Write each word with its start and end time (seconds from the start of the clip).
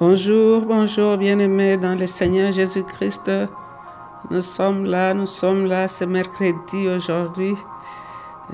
Bonjour, 0.00 0.62
bonjour, 0.62 1.16
bien-aimés 1.16 1.76
dans 1.76 1.94
le 1.94 2.06
Seigneur 2.06 2.52
Jésus-Christ. 2.52 3.30
Nous 4.30 4.42
sommes 4.42 4.84
là, 4.84 5.12
nous 5.12 5.26
sommes 5.26 5.66
là, 5.66 5.88
c'est 5.88 6.06
mercredi 6.06 6.88
aujourd'hui. 6.88 7.56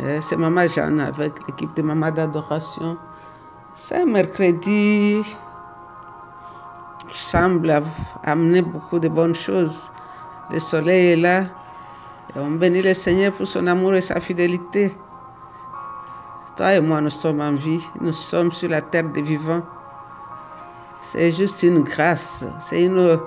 Euh, 0.00 0.20
c'est 0.22 0.36
Maman 0.36 0.66
Jeanne 0.66 1.00
avec 1.00 1.34
l'équipe 1.46 1.74
de 1.76 1.82
Maman 1.82 2.10
d'adoration. 2.10 2.96
C'est 3.76 4.06
mercredi 4.06 5.20
qui 7.08 7.18
semble 7.18 7.82
amener 8.22 8.62
beaucoup 8.62 8.98
de 8.98 9.08
bonnes 9.08 9.34
choses. 9.34 9.90
Le 10.50 10.58
soleil 10.58 11.12
est 11.12 11.16
là 11.16 11.44
on 12.36 12.50
bénit 12.52 12.82
le 12.82 12.94
Seigneur 12.94 13.32
pour 13.32 13.46
son 13.46 13.66
amour 13.66 13.94
et 13.94 14.00
sa 14.00 14.20
fidélité. 14.20 14.92
Toi 16.56 16.74
et 16.74 16.80
moi, 16.80 17.00
nous 17.00 17.10
sommes 17.10 17.40
en 17.40 17.52
vie, 17.52 17.86
nous 18.00 18.12
sommes 18.12 18.50
sur 18.50 18.68
la 18.68 18.82
terre 18.82 19.08
des 19.10 19.22
vivants. 19.22 19.62
C'est 21.14 21.30
juste 21.30 21.62
une 21.62 21.84
grâce, 21.84 22.44
c'est 22.58 22.82
une, 22.82 23.20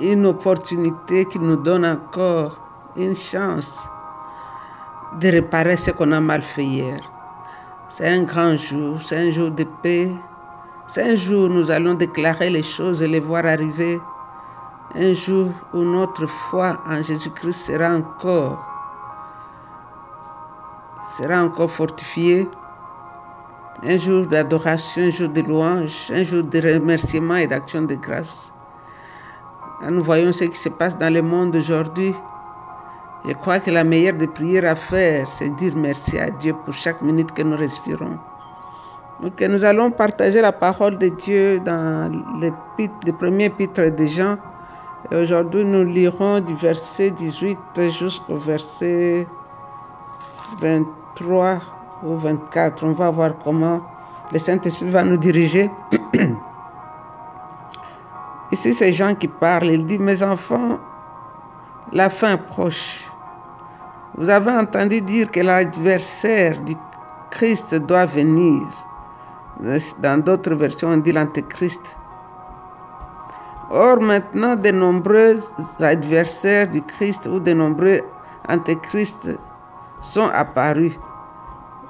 une 0.00 0.24
opportunité 0.24 1.26
qui 1.26 1.38
nous 1.38 1.56
donne 1.56 1.84
encore 1.84 2.56
une 2.96 3.14
chance 3.14 3.78
de 5.20 5.28
réparer 5.28 5.76
ce 5.76 5.90
qu'on 5.90 6.10
a 6.12 6.20
mal 6.20 6.40
fait 6.40 6.64
hier. 6.64 7.00
C'est 7.90 8.08
un 8.08 8.22
grand 8.22 8.56
jour, 8.56 8.98
c'est 9.02 9.28
un 9.28 9.30
jour 9.30 9.50
de 9.50 9.64
paix. 9.82 10.10
C'est 10.88 11.02
un 11.02 11.16
jour 11.16 11.50
où 11.50 11.52
nous 11.52 11.70
allons 11.70 11.92
déclarer 11.92 12.48
les 12.48 12.62
choses 12.62 13.02
et 13.02 13.08
les 13.08 13.20
voir 13.20 13.44
arriver. 13.44 14.00
Un 14.94 15.12
jour 15.12 15.50
où 15.74 15.82
notre 15.82 16.26
foi 16.26 16.78
en 16.88 17.02
Jésus-Christ 17.02 17.66
sera 17.66 17.90
encore, 17.90 18.58
sera 21.18 21.42
encore 21.42 21.70
fortifiée 21.70 22.48
un 23.82 23.98
jour 23.98 24.26
d'adoration, 24.26 25.04
un 25.04 25.10
jour 25.10 25.28
de 25.28 25.40
louange, 25.40 26.10
un 26.10 26.24
jour 26.24 26.44
de 26.44 26.58
remerciement 26.74 27.36
et 27.36 27.46
d'action 27.46 27.82
de 27.82 27.94
grâce. 27.94 28.52
nous 29.88 30.02
voyons 30.02 30.32
ce 30.32 30.44
qui 30.44 30.58
se 30.58 30.68
passe 30.68 30.98
dans 30.98 31.12
le 31.12 31.22
monde 31.22 31.56
aujourd'hui. 31.56 32.14
Je 33.26 33.32
crois 33.32 33.60
que 33.60 33.70
la 33.70 33.84
meilleure 33.84 34.14
des 34.14 34.26
prières 34.26 34.70
à 34.70 34.74
faire, 34.74 35.28
c'est 35.28 35.50
dire 35.56 35.74
merci 35.76 36.18
à 36.18 36.30
Dieu 36.30 36.54
pour 36.64 36.74
chaque 36.74 37.00
minute 37.02 37.32
que 37.32 37.42
nous 37.42 37.56
respirons. 37.56 38.18
Donc 39.22 39.40
nous 39.40 39.64
allons 39.64 39.90
partager 39.90 40.40
la 40.40 40.52
parole 40.52 40.96
de 40.98 41.08
Dieu 41.08 41.60
dans 41.60 42.10
le 42.40 43.12
premier 43.12 43.46
épître 43.46 43.82
de 43.82 44.06
Jean. 44.06 44.36
Aujourd'hui, 45.12 45.64
nous 45.64 45.84
lirons 45.84 46.40
du 46.40 46.54
verset 46.56 47.10
18 47.10 47.58
jusqu'au 47.98 48.36
verset 48.36 49.26
23 50.60 51.79
au 52.04 52.16
24. 52.16 52.84
On 52.84 52.92
va 52.92 53.10
voir 53.10 53.32
comment 53.42 53.80
le 54.32 54.38
Saint-Esprit 54.38 54.90
va 54.90 55.02
nous 55.02 55.16
diriger. 55.16 55.70
Ici, 58.52 58.74
c'est 58.74 58.92
Jean 58.92 59.14
qui 59.14 59.28
parle. 59.28 59.66
Il 59.66 59.86
dit, 59.86 59.98
mes 59.98 60.22
enfants, 60.22 60.78
la 61.92 62.10
fin 62.10 62.36
proche. 62.36 63.04
Vous 64.16 64.28
avez 64.28 64.50
entendu 64.50 65.00
dire 65.00 65.30
que 65.30 65.40
l'adversaire 65.40 66.60
du 66.62 66.76
Christ 67.30 67.74
doit 67.74 68.06
venir. 68.06 68.62
Dans 70.00 70.22
d'autres 70.22 70.54
versions, 70.54 70.88
on 70.88 70.96
dit 70.96 71.12
l'antéchrist. 71.12 71.96
Or, 73.70 74.00
maintenant, 74.00 74.56
de 74.56 74.70
nombreux 74.72 75.36
adversaires 75.80 76.68
du 76.68 76.82
Christ 76.82 77.28
ou 77.30 77.38
de 77.38 77.52
nombreux 77.52 78.00
antéchrists 78.48 79.30
sont 80.00 80.28
apparus. 80.28 80.98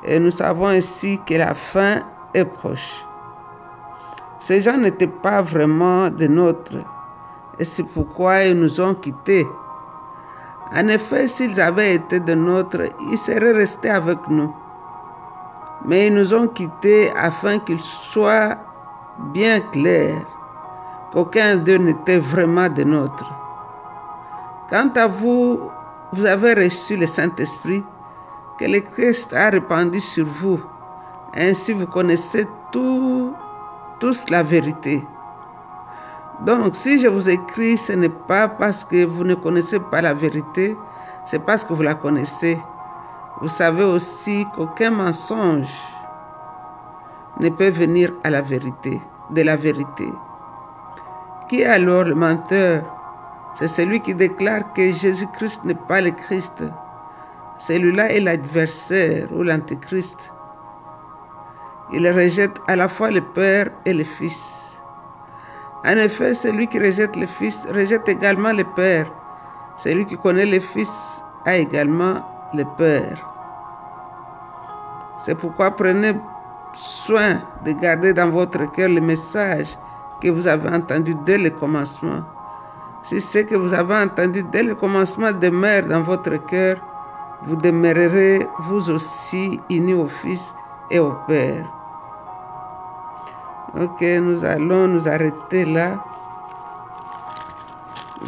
Et 0.04 0.18
nous 0.18 0.30
savons 0.30 0.68
ainsi 0.68 1.20
que 1.26 1.34
la 1.34 1.54
fin 1.54 2.02
est 2.34 2.44
proche. 2.44 3.04
Ces 4.38 4.62
gens 4.62 4.78
n'étaient 4.78 5.06
pas 5.06 5.42
vraiment 5.42 6.08
de 6.08 6.26
nôtres, 6.26 6.78
et 7.58 7.64
c'est 7.64 7.82
pourquoi 7.82 8.44
ils 8.44 8.58
nous 8.58 8.80
ont 8.80 8.94
quittés. 8.94 9.46
En 10.74 10.88
effet, 10.88 11.28
s'ils 11.28 11.60
avaient 11.60 11.96
été 11.96 12.20
de 12.20 12.34
nôtres, 12.34 12.88
ils 13.10 13.18
seraient 13.18 13.52
restés 13.52 13.90
avec 13.90 14.18
nous. 14.28 14.54
Mais 15.84 16.06
ils 16.06 16.14
nous 16.14 16.32
ont 16.32 16.48
quittés 16.48 17.10
afin 17.16 17.58
qu'il 17.58 17.80
soit 17.80 18.56
bien 19.34 19.60
clair 19.60 20.16
qu'aucun 21.12 21.56
d'eux 21.56 21.78
n'était 21.78 22.18
vraiment 22.18 22.68
de 22.68 22.84
nôtres. 22.84 23.30
Quant 24.70 24.90
à 24.96 25.06
vous, 25.06 25.60
vous 26.12 26.24
avez 26.24 26.54
reçu 26.54 26.96
le 26.96 27.06
Saint-Esprit 27.06 27.84
que 28.60 28.66
le 28.66 28.80
Christ 28.80 29.32
a 29.32 29.48
répandu 29.48 30.00
sur 30.00 30.26
vous. 30.26 30.60
Ainsi 31.34 31.72
vous 31.72 31.86
connaissez 31.86 32.46
tout, 32.72 33.34
tous 34.00 34.28
la 34.28 34.42
vérité. 34.42 35.02
Donc 36.44 36.76
si 36.76 36.98
je 36.98 37.08
vous 37.08 37.30
écris, 37.30 37.78
ce 37.78 37.94
n'est 37.94 38.16
pas 38.28 38.48
parce 38.48 38.84
que 38.84 39.06
vous 39.06 39.24
ne 39.24 39.34
connaissez 39.34 39.80
pas 39.80 40.02
la 40.02 40.12
vérité, 40.12 40.76
c'est 41.24 41.38
parce 41.38 41.64
que 41.64 41.72
vous 41.72 41.82
la 41.82 41.94
connaissez. 41.94 42.58
Vous 43.40 43.48
savez 43.48 43.84
aussi 43.84 44.44
qu'aucun 44.54 44.90
mensonge 44.90 45.72
ne 47.40 47.48
peut 47.48 47.70
venir 47.70 48.12
à 48.24 48.30
la 48.30 48.42
vérité, 48.42 49.00
de 49.30 49.40
la 49.40 49.56
vérité. 49.56 50.08
Qui 51.48 51.62
est 51.62 51.66
alors 51.66 52.04
le 52.04 52.14
menteur? 52.14 52.82
C'est 53.54 53.68
celui 53.68 54.00
qui 54.00 54.14
déclare 54.14 54.70
que 54.74 54.92
Jésus-Christ 54.92 55.64
n'est 55.64 55.74
pas 55.88 56.02
le 56.02 56.10
Christ. 56.10 56.62
Celui-là 57.60 58.10
est 58.10 58.20
l'adversaire 58.20 59.28
ou 59.32 59.42
l'antéchrist. 59.42 60.32
Il 61.92 62.08
rejette 62.10 62.58
à 62.68 62.76
la 62.76 62.88
fois 62.88 63.10
le 63.10 63.20
Père 63.20 63.68
et 63.84 63.92
le 63.92 64.04
Fils. 64.04 64.78
En 65.84 65.96
effet, 65.96 66.32
celui 66.32 66.66
qui 66.68 66.78
rejette 66.78 67.16
le 67.16 67.26
Fils 67.26 67.66
rejette 67.70 68.08
également 68.08 68.52
le 68.52 68.64
Père. 68.64 69.12
Celui 69.76 70.06
qui 70.06 70.16
connaît 70.16 70.46
le 70.46 70.58
Fils 70.58 71.22
a 71.44 71.56
également 71.56 72.22
le 72.54 72.64
Père. 72.78 73.18
C'est 75.18 75.34
pourquoi 75.34 75.70
prenez 75.76 76.14
soin 76.74 77.42
de 77.66 77.72
garder 77.72 78.14
dans 78.14 78.30
votre 78.30 78.70
cœur 78.72 78.88
le 78.88 79.02
message 79.02 79.76
que 80.22 80.28
vous 80.28 80.46
avez 80.46 80.70
entendu 80.70 81.14
dès 81.26 81.36
le 81.36 81.50
commencement. 81.50 82.22
Si 83.02 83.20
ce 83.20 83.38
que 83.38 83.54
vous 83.54 83.74
avez 83.74 83.96
entendu 83.96 84.42
dès 84.44 84.62
le 84.62 84.74
commencement 84.74 85.32
demeure 85.32 85.82
dans 85.82 86.02
votre 86.02 86.36
cœur, 86.46 86.76
vous 87.46 87.56
demeurerez 87.56 88.46
vous 88.60 88.90
aussi 88.90 89.60
unis 89.70 89.94
au 89.94 90.06
Fils 90.06 90.54
et 90.90 90.98
au 90.98 91.14
Père. 91.26 91.66
Ok, 93.80 94.02
nous 94.20 94.44
allons 94.44 94.88
nous 94.88 95.08
arrêter 95.08 95.64
là. 95.64 96.04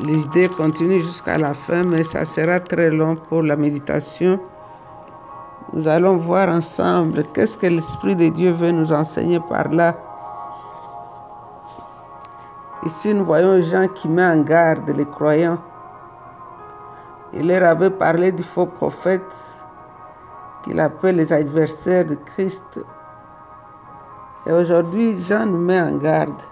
L'idée 0.05 0.49
continue 0.49 1.01
jusqu'à 1.01 1.37
la 1.37 1.53
fin, 1.53 1.83
mais 1.83 2.05
ça 2.05 2.25
sera 2.25 2.61
très 2.61 2.91
long 2.91 3.17
pour 3.17 3.43
la 3.43 3.57
méditation. 3.57 4.41
Nous 5.75 5.87
allons 5.89 6.17
voir 6.17 6.49
ensemble 6.49 7.25
qu'est-ce 7.35 7.59
que 7.59 7.67
l'Esprit 7.67 8.17
de 8.17 8.29
Dieu 8.29 8.53
veut 8.53 8.71
nous 8.71 8.93
enseigner 8.93 9.41
par 9.41 9.69
là. 9.69 9.95
Ici, 12.85 13.13
nous 13.15 13.25
voyons 13.25 13.61
Jean 13.61 13.89
qui 13.89 14.09
met 14.09 14.25
en 14.25 14.39
garde 14.39 14.89
les 14.97 15.07
croyants 15.07 15.59
il 17.35 17.49
leur 17.49 17.63
avait 17.63 17.91
parlé 17.91 18.31
du 18.31 18.43
faux 18.43 18.67
prophète 18.67 19.57
qu'il 20.63 20.79
appelle 20.81 21.17
les 21.17 21.33
adversaires 21.33 22.05
de 22.05 22.15
Christ. 22.15 22.85
Et 24.47 24.53
aujourd'hui, 24.53 25.19
Jean 25.19 25.47
nous 25.47 25.59
met 25.59 25.81
en 25.81 25.97
garde. 25.97 26.43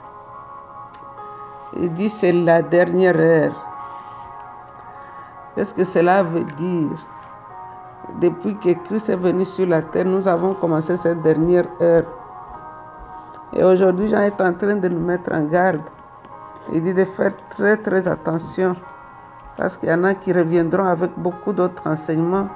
Il 1.75 1.93
dit 1.95 2.09
c'est 2.09 2.33
la 2.33 2.63
dernière 2.63 3.17
heure. 3.17 3.67
Qu'est-ce 5.55 5.75
que 5.75 5.85
cela 5.85 6.23
veut 6.23 6.45
dire? 6.45 6.89
Depuis 8.21 8.57
que 8.57 8.73
Christ 8.85 9.11
est 9.11 9.17
venu 9.17 9.45
sur 9.45 9.67
la 9.67 9.83
terre, 9.83 10.07
nous 10.07 10.27
avons 10.27 10.55
commencé 10.55 10.97
cette 10.97 11.21
dernière 11.23 11.67
heure. 11.83 12.05
Et 13.53 13.63
aujourd'hui, 13.63 14.09
Jean 14.09 14.23
est 14.23 14.41
en 14.41 14.55
train 14.55 14.77
de 14.77 14.89
nous 14.89 15.05
mettre 15.05 15.33
en 15.33 15.45
garde. 15.45 15.83
Il 16.73 16.83
dit 16.83 16.95
de 16.95 17.05
faire 17.05 17.33
très 17.51 17.77
très 17.77 18.09
attention 18.09 18.75
parce 19.57 19.77
qu'il 19.77 19.89
y 19.89 19.93
en 19.93 20.05
a 20.05 20.15
qui 20.15 20.33
reviendront 20.33 20.85
avec 20.85 21.11
beaucoup 21.17 21.53
d'autres 21.53 21.87
enseignements 21.87 22.49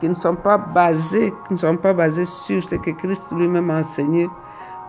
qui 0.00 0.08
ne 0.08 0.14
sont 0.14 0.36
pas 0.36 0.58
basés, 0.58 1.32
qui 1.46 1.54
ne 1.54 1.58
sont 1.58 1.76
pas 1.76 1.94
basés 1.94 2.26
sur 2.26 2.62
ce 2.62 2.76
que 2.76 2.90
Christ 2.90 3.32
lui-même 3.32 3.70
a 3.70 3.78
enseigné 3.78 4.28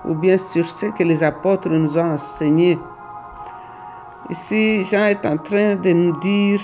ou 0.06 0.14
bien 0.14 0.38
sur 0.38 0.66
ce 0.66 0.88
que 0.88 1.04
les 1.04 1.24
apôtres 1.24 1.70
nous 1.70 1.98
ont 1.98 2.12
enseigné. 2.12 2.78
Ici, 4.30 4.84
Jean 4.86 5.06
est 5.06 5.26
en 5.26 5.38
train 5.38 5.76
de 5.76 5.92
nous 5.92 6.18
dire 6.18 6.60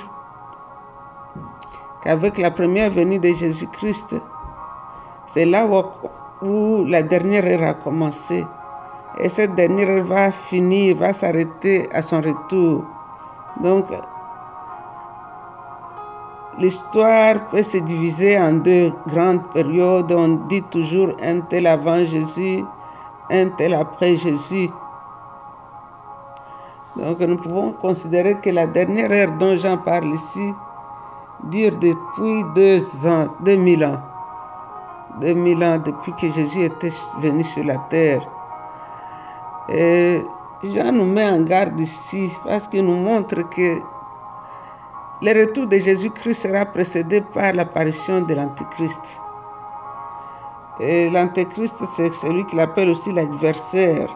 qu'avec 2.01 2.37
la 2.37 2.51
première 2.51 2.91
venue 2.91 3.19
de 3.19 3.31
Jésus-Christ, 3.33 4.15
c'est 5.27 5.45
là 5.45 5.67
où, 6.41 6.85
la 6.85 7.03
dernière 7.03 7.45
ère 7.45 7.67
a 7.67 7.73
commencé. 7.75 8.45
Et 9.19 9.29
cette 9.29 9.55
dernière 9.55 9.89
ère 9.89 10.03
va 10.03 10.31
finir, 10.31 10.97
va 10.97 11.13
s'arrêter 11.13 11.87
à 11.93 12.01
son 12.01 12.21
retour. 12.21 12.83
Donc, 13.61 13.85
L'histoire 16.59 17.47
peut 17.47 17.63
se 17.63 17.77
diviser 17.77 18.37
en 18.37 18.53
deux 18.53 18.91
grandes 19.07 19.49
périodes. 19.51 20.11
On 20.11 20.47
dit 20.47 20.61
toujours 20.63 21.13
un 21.21 21.39
tel 21.41 21.65
avant 21.65 22.03
Jésus, 22.03 22.63
un 23.31 23.49
tel 23.49 23.73
après 23.73 24.17
Jésus. 24.17 24.69
Donc 26.97 27.19
nous 27.19 27.37
pouvons 27.37 27.71
considérer 27.71 28.35
que 28.41 28.49
la 28.49 28.67
dernière 28.67 29.11
heure 29.11 29.31
dont 29.39 29.55
Jean 29.55 29.77
parle 29.77 30.07
ici 30.07 30.53
dure 31.45 31.77
depuis 31.79 32.43
deux 32.53 33.07
ans, 33.07 33.29
2000 33.45 33.85
ans. 33.85 34.01
2000 35.21 35.63
ans 35.63 35.77
depuis 35.77 36.13
que 36.19 36.31
Jésus 36.33 36.63
était 36.63 36.89
venu 37.19 37.43
sur 37.45 37.63
la 37.63 37.77
terre. 37.89 38.27
Et 39.69 40.21
Jean 40.63 40.91
nous 40.91 41.05
met 41.05 41.25
en 41.25 41.41
garde 41.41 41.79
ici 41.79 42.29
parce 42.45 42.67
qu'il 42.67 42.85
nous 42.85 42.99
montre 42.99 43.49
que 43.49 43.79
le 45.23 45.39
retour 45.39 45.67
de 45.67 45.77
Jésus-Christ 45.77 46.33
sera 46.33 46.65
précédé 46.65 47.21
par 47.21 47.53
l'apparition 47.53 48.21
de 48.21 48.33
l'Antéchrist. 48.33 49.21
Et 50.79 51.11
l'Antéchrist, 51.11 51.77
c'est 51.95 52.11
celui 52.11 52.43
qu'il 52.47 52.59
appelle 52.59 52.89
aussi 52.89 53.11
l'adversaire. 53.11 54.09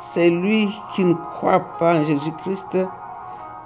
C'est 0.00 0.30
lui 0.30 0.68
qui 0.94 1.04
ne 1.04 1.14
croit 1.14 1.58
pas 1.80 1.96
en 1.96 2.04
Jésus-Christ. 2.04 2.78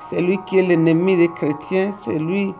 C'est 0.08 0.22
lui 0.22 0.38
qui 0.46 0.60
est 0.60 0.62
l'ennemi 0.62 1.14
des 1.18 1.28
chrétiens. 1.28 1.92
C'est 2.04 2.18
lui 2.18 2.54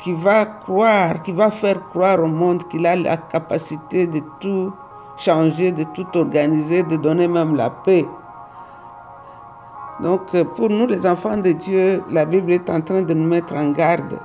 qui 0.00 0.12
va 0.12 0.44
croire, 0.44 1.22
qui 1.22 1.32
va 1.32 1.50
faire 1.50 1.80
croire 1.88 2.22
au 2.22 2.26
monde 2.26 2.68
qu'il 2.68 2.84
a 2.84 2.94
la 2.94 3.16
capacité 3.16 4.06
de 4.06 4.20
tout 4.38 4.70
changer, 5.16 5.72
de 5.72 5.84
tout 5.94 6.06
organiser, 6.14 6.82
de 6.82 6.98
donner 6.98 7.26
même 7.26 7.56
la 7.56 7.70
paix. 7.70 8.06
Donc 10.00 10.30
pour 10.56 10.68
nous 10.70 10.86
les 10.86 11.06
enfants 11.06 11.36
de 11.36 11.52
Dieu, 11.52 12.02
la 12.10 12.24
Bible 12.24 12.52
est 12.52 12.70
en 12.70 12.80
train 12.80 13.02
de 13.02 13.14
nous 13.14 13.26
mettre 13.26 13.54
en 13.54 13.70
garde 13.70 14.18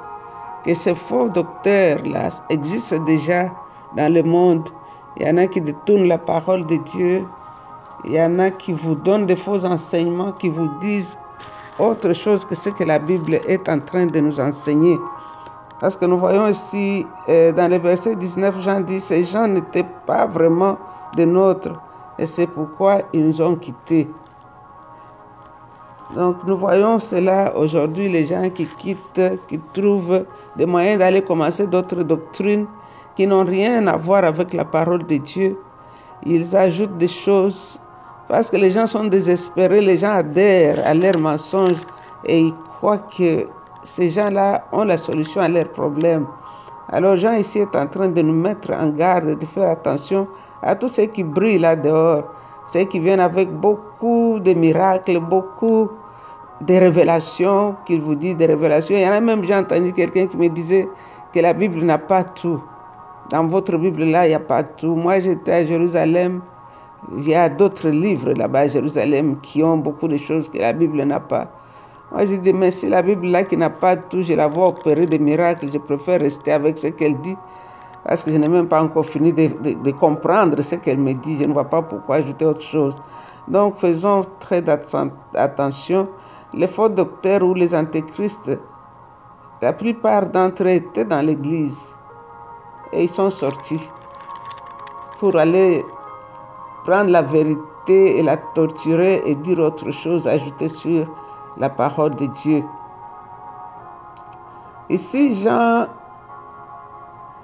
que 0.64 0.74
ces 0.76 0.96
faux 0.96 1.30
docteurs-là 1.30 2.30
existent 2.50 3.00
déjà 3.00 3.52
dans 3.96 4.12
le 4.12 4.24
monde. 4.24 4.70
Il 5.18 5.28
y 5.28 5.30
en 5.30 5.38
a 5.38 5.48
qui 5.48 5.62
détournent 5.62 6.08
la 6.08 6.18
parole 6.18 6.66
de 6.66 6.78
Dieu. 6.78 7.26
Il 8.06 8.14
y 8.14 8.22
en 8.22 8.40
a 8.40 8.52
qui 8.52 8.74
vous 8.74 8.96
donnent 8.96 9.26
des 9.26 9.36
faux 9.36 9.66
enseignements, 9.66 10.32
qui 10.34 10.50
vous 10.50 10.70
disent 10.80 11.18
autre 11.80 12.14
chose 12.14 12.46
que 12.46 12.56
ce 12.56 12.70
que 12.70 12.84
la 12.84 13.00
Bible 13.00 13.40
est 13.48 13.68
en 13.68 13.80
train 13.80 14.06
de 14.06 14.20
nous 14.20 14.40
enseigner. 14.40 14.98
Parce 15.80 15.96
que 15.96 16.06
nous 16.06 16.18
voyons 16.18 16.48
ici, 16.48 17.06
euh, 17.30 17.52
dans 17.52 17.70
le 17.70 17.78
verset 17.78 18.16
19, 18.16 18.62
Jean 18.62 18.80
dit, 18.82 19.02
ces 19.02 19.24
gens 19.24 19.48
n'étaient 19.48 19.88
pas 20.06 20.26
vraiment 20.26 20.78
des 21.16 21.26
nôtres. 21.26 21.74
Et 22.18 22.28
c'est 22.28 22.48
pourquoi 22.48 23.02
ils 23.12 23.26
nous 23.26 23.42
ont 23.42 23.56
quittés. 23.56 24.08
Donc 26.16 26.38
nous 26.46 26.58
voyons 26.58 27.00
cela 27.00 27.56
aujourd'hui, 27.58 28.10
les 28.10 28.26
gens 28.26 28.50
qui 28.50 28.66
quittent, 28.66 29.40
qui 29.48 29.60
trouvent 29.74 30.26
des 30.56 30.66
moyens 30.66 31.00
d'aller 31.00 31.22
commencer 31.22 31.66
d'autres 31.66 32.04
doctrines 32.04 32.68
qui 33.16 33.26
n'ont 33.26 33.46
rien 33.46 33.88
à 33.88 33.98
voir 33.98 34.24
avec 34.24 34.54
la 34.54 34.66
parole 34.66 35.06
de 35.06 35.18
Dieu. 35.18 35.58
Ils 36.26 36.56
ajoutent 36.56 36.98
des 36.98 37.08
choses 37.08 37.80
parce 38.28 38.50
que 38.50 38.58
les 38.58 38.72
gens 38.72 38.88
sont 38.88 39.06
désespérés, 39.06 39.82
les 39.82 39.98
gens 39.98 40.14
adhèrent 40.14 40.86
à 40.86 40.94
leurs 40.94 41.18
mensonges 41.18 41.82
et 42.26 42.40
ils 42.40 42.54
croient 42.78 43.00
que 43.18 43.48
ces 43.84 44.10
gens-là 44.10 44.66
ont 44.72 44.84
la 44.84 44.98
solution 44.98 45.42
à 45.42 45.50
leurs 45.50 45.70
problèmes. 45.70 46.26
Alors 46.90 47.18
Jean 47.18 47.34
ici 47.34 47.60
est 47.60 47.76
en 47.76 47.88
train 47.88 48.10
de 48.10 48.22
nous 48.22 48.34
mettre 48.34 48.72
en 48.72 48.90
garde, 48.90 49.38
de 49.38 49.46
faire 49.46 49.70
attention 49.70 50.28
à 50.62 50.76
tous 50.76 50.88
ceux 50.90 51.06
qui 51.06 51.24
brillent 51.24 51.60
là 51.60 51.76
dehors, 51.76 52.24
ceux 52.66 52.86
qui 52.86 53.00
viennent 53.00 53.20
avec 53.20 53.50
beaucoup 53.52 54.40
de 54.40 54.54
miracles, 54.54 55.20
beaucoup 55.20 55.90
de 56.62 56.74
révélations, 56.74 57.76
qu'il 57.86 58.02
vous 58.02 58.16
dit 58.16 58.36
des 58.36 58.46
révélations. 58.46 58.96
Il 58.96 59.02
y 59.02 59.08
en 59.08 59.12
a 59.12 59.20
même, 59.20 59.44
j'ai 59.44 59.56
entendu 59.56 59.92
quelqu'un 59.94 60.28
qui 60.28 60.38
me 60.38 60.48
disait 60.50 60.88
que 61.34 61.40
la 61.40 61.54
Bible 61.54 61.80
n'a 61.82 61.98
pas 61.98 62.24
tout. 62.24 62.64
Dans 63.30 63.46
votre 63.46 63.78
Bible 63.78 64.04
là, 64.04 64.26
il 64.26 64.30
n'y 64.30 64.36
a 64.36 64.40
pas 64.40 64.64
tout. 64.64 64.96
Moi, 64.96 65.20
j'étais 65.20 65.52
à 65.52 65.66
Jérusalem. 65.66 66.42
Il 67.18 67.28
y 67.28 67.36
a 67.36 67.50
d'autres 67.50 67.90
livres 67.90 68.32
là-bas 68.32 68.60
à 68.60 68.68
Jérusalem 68.68 69.38
qui 69.42 69.62
ont 69.64 69.78
beaucoup 69.78 70.08
de 70.08 70.18
choses 70.18 70.48
que 70.48 70.58
la 70.58 70.72
Bible 70.72 71.02
n'a 71.04 71.20
pas. 71.20 71.52
Moi, 72.12 72.26
j'ai 72.26 72.38
dit, 72.38 72.54
mais 72.54 72.72
si 72.72 72.88
la 72.88 73.02
Bible 73.02 73.28
là 73.28 73.44
qui 73.44 73.58
n'a 73.58 73.70
pas 73.70 73.98
tout, 73.98 74.22
je 74.22 74.34
la 74.34 74.48
vois 74.48 74.68
opérer 74.68 75.06
des 75.06 75.20
miracles, 75.20 75.68
je 75.74 75.80
préfère 75.80 76.22
rester 76.22 76.52
avec 76.52 76.78
ce 76.78 76.88
qu'elle 76.88 77.18
dit 77.22 77.36
parce 78.06 78.24
que 78.24 78.32
je 78.32 78.38
n'ai 78.38 78.48
même 78.48 78.68
pas 78.68 78.82
encore 78.82 79.06
fini 79.06 79.32
de, 79.32 79.48
de, 79.74 79.92
comprendre 79.92 80.62
ce 80.62 80.76
qu'elle 80.76 80.98
me 81.00 81.14
dit. 81.14 81.38
Je 81.38 81.46
ne 81.46 81.54
vois 81.54 81.70
pas 81.70 81.82
pourquoi 81.82 82.18
ajouter 82.18 82.46
autre 82.46 82.62
chose. 82.62 82.96
Donc, 83.48 83.78
faisons 83.78 84.22
très 84.40 84.64
attention. 85.34 86.10
Les 86.54 86.68
faux 86.68 86.90
docteurs 86.90 87.42
ou 87.44 87.54
les 87.54 87.74
antéchrists, 87.74 88.52
la 89.62 89.74
plupart 89.74 90.28
d'entre 90.28 90.64
eux 90.64 90.70
étaient 90.70 91.06
dans 91.06 91.26
l'église 91.26 91.96
et 92.92 93.04
ils 93.04 93.10
sont 93.10 93.30
sortis 93.30 93.82
pour 95.20 95.36
aller 95.36 95.84
prendre 96.84 97.10
la 97.10 97.22
vérité 97.22 98.20
et 98.20 98.22
la 98.22 98.38
torturer 98.38 99.22
et 99.26 99.36
dire 99.36 99.60
autre 99.60 99.90
chose, 99.92 100.28
ajouter 100.28 100.70
sur 100.70 101.08
la 101.58 101.70
parole 101.70 102.16
de 102.16 102.26
Dieu. 102.28 102.64
Ici, 104.90 105.34
Jean 105.42 105.88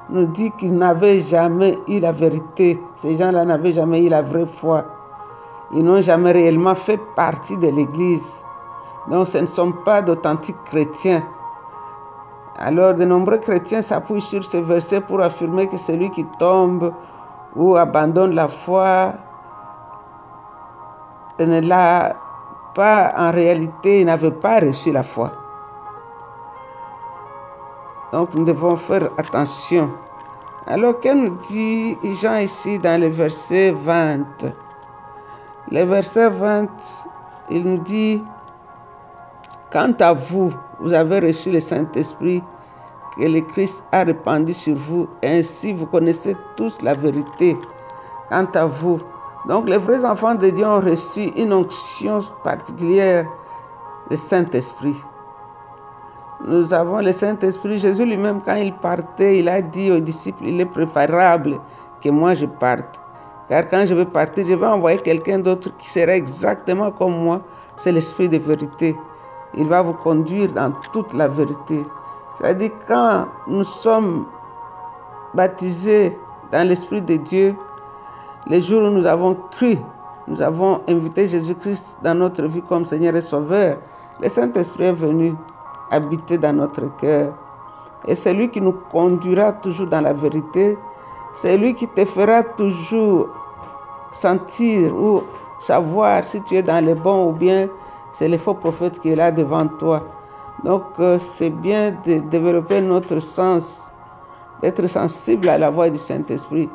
nous 0.10 0.26
dit 0.26 0.52
qu'ils 0.52 0.74
n'avaient 0.74 1.20
jamais 1.20 1.78
eu 1.88 2.00
la 2.00 2.12
vérité. 2.12 2.82
Ces 2.96 3.18
gens-là 3.18 3.46
n'avaient 3.46 3.74
jamais 3.74 4.04
eu 4.04 4.10
la 4.10 4.22
vraie 4.22 4.46
foi. 4.46 4.86
Ils 5.74 5.84
n'ont 5.84 6.02
jamais 6.02 6.32
réellement 6.32 6.76
fait 6.76 7.00
partie 7.16 7.58
de 7.58 7.68
l'Église. 7.68 8.36
Donc 9.10 9.28
ce 9.28 9.38
ne 9.38 9.46
sont 9.46 9.72
pas 9.72 10.02
d'authentiques 10.02 10.64
chrétiens. 10.66 11.24
Alors 12.58 12.94
de 12.94 13.06
nombreux 13.06 13.38
chrétiens 13.38 13.82
s'appuient 13.82 14.22
sur 14.22 14.44
ce 14.44 14.58
verset 14.58 15.02
pour 15.02 15.22
affirmer 15.22 15.68
que 15.68 15.78
celui 15.78 16.10
qui 16.12 16.26
tombe 16.38 16.92
ou 17.56 17.76
abandonne 17.76 18.36
la 18.36 18.48
foi 18.48 19.14
ne 21.40 21.62
l'a 21.62 22.16
pas 22.76 23.14
en 23.18 23.32
réalité, 23.32 24.02
il 24.02 24.06
n'avait 24.06 24.32
pas 24.32 24.60
reçu 24.60 24.92
la 24.92 25.04
foi. 25.04 25.32
Donc 28.12 28.34
nous 28.34 28.44
devons 28.44 28.76
faire 28.76 29.10
attention. 29.18 29.92
Alors 30.66 31.00
que 31.00 31.14
nous 31.14 31.36
dit 31.50 31.98
Jean 32.22 32.38
ici 32.38 32.80
dans 32.80 33.00
le 33.00 33.08
verset 33.08 33.72
20 33.72 34.26
Le 35.72 35.84
verset 35.84 36.30
20, 36.30 36.68
il 37.52 37.64
nous 37.64 37.78
dit, 37.78 38.24
Quant 39.72 39.94
à 40.00 40.14
vous, 40.14 40.52
vous 40.80 40.94
avez 40.94 41.20
reçu 41.20 41.52
le 41.52 41.60
Saint-Esprit 41.60 42.44
que 43.16 43.24
le 43.24 43.42
Christ 43.42 43.84
a 43.92 44.04
répandu 44.04 44.54
sur 44.54 44.76
vous, 44.76 45.08
et 45.22 45.40
ainsi 45.40 45.74
vous 45.74 45.86
connaissez 45.86 46.36
tous 46.56 46.82
la 46.82 46.94
vérité. 46.94 47.56
Quant 48.30 48.48
à 48.56 48.66
vous, 48.66 49.00
donc 49.48 49.70
les 49.70 49.78
vrais 49.78 50.04
enfants 50.06 50.36
de 50.36 50.50
Dieu 50.50 50.66
ont 50.66 50.82
reçu 50.82 51.32
une 51.36 51.54
onction 51.54 52.20
particulière, 52.44 53.26
le 54.10 54.18
Saint-Esprit 54.18 54.96
nous 56.46 56.74
avons 56.74 57.00
le 57.00 57.12
Saint-Esprit. 57.12 57.80
Jésus 57.80 58.06
lui-même, 58.06 58.42
quand 58.46 58.56
il 58.56 58.74
partait, 58.74 59.40
il 59.40 59.50
a 59.50 59.62
dit 59.62 59.92
aux 59.92 60.00
disciples, 60.00 60.46
il 60.46 60.62
est 60.62 60.66
préférable 60.66 61.60
que 62.02 62.10
moi 62.10 62.34
je 62.34 62.46
parte. 62.46 63.02
Car 63.50 63.68
quand 63.68 63.86
je 63.86 63.94
vais 63.94 64.06
partir, 64.06 64.46
je 64.48 64.54
vais 64.54 64.66
envoyer 64.66 65.00
quelqu'un 65.00 65.40
d'autre 65.40 65.76
qui 65.78 65.90
sera 65.90 66.16
exactement 66.16 66.92
comme 66.92 67.18
moi. 67.24 67.42
C'est 67.76 67.92
l'Esprit 67.92 68.30
de 68.30 68.38
vérité. 68.38 68.96
Il 69.56 69.66
va 69.66 69.82
vous 69.82 69.94
conduire 69.94 70.52
dans 70.54 70.72
toute 70.94 71.14
la 71.14 71.28
vérité. 71.28 71.84
C'est-à-dire 72.38 72.72
quand 72.88 73.26
nous 73.48 73.64
sommes 73.64 74.26
baptisés 75.34 76.18
dans 76.52 76.68
l'Esprit 76.68 77.02
de 77.02 77.18
Dieu, 77.18 77.56
les 78.48 78.62
jours 78.62 78.84
où 78.84 78.92
nous 78.92 79.06
avons 79.06 79.36
cru, 79.52 79.78
nous 80.28 80.42
avons 80.42 80.82
invité 80.88 81.28
Jésus-Christ 81.28 81.98
dans 82.04 82.16
notre 82.16 82.44
vie 82.44 82.62
comme 82.62 82.86
Seigneur 82.86 83.16
et 83.16 83.22
Sauveur, 83.22 83.78
le 84.22 84.30
Saint-Esprit 84.30 84.86
est 84.86 84.94
venu 84.94 85.34
habiter 85.92 86.38
dans 86.38 86.54
notre 86.54 86.96
cœur. 86.98 87.34
Et 88.08 88.16
c'est 88.16 88.34
lui 88.34 88.50
qui 88.50 88.62
nous 88.62 88.76
conduira 88.92 89.54
toujours 89.54 89.88
dans 89.88 90.02
la 90.02 90.14
vérité. 90.14 90.78
C'est 91.34 91.58
lui 91.58 91.74
qui 91.74 91.88
te 91.88 92.06
fera 92.06 92.44
toujours 92.44 93.30
sentir 94.12 94.96
ou 94.96 95.22
savoir 95.60 96.24
si 96.24 96.42
tu 96.42 96.56
es 96.56 96.64
dans 96.64 96.84
le 96.84 96.96
bon 96.96 97.30
ou 97.30 97.34
bien 97.34 97.68
c'est 98.14 98.28
le 98.28 98.38
faux 98.38 98.54
prophète 98.54 99.00
qui 99.00 99.10
est 99.10 99.16
là 99.16 99.32
devant 99.32 99.68
toi. 99.68 100.04
Donc 100.64 100.84
euh, 101.00 101.20
c'est 101.20 101.50
bien 101.50 101.92
de 102.06 102.20
développer 102.20 102.82
notre 102.82 103.20
sens, 103.20 103.92
d'être 104.62 104.88
sensible 104.88 105.48
à 105.50 105.58
la 105.58 105.70
voix 105.70 105.90
du 105.90 105.98
Saint-Esprit. 105.98 106.70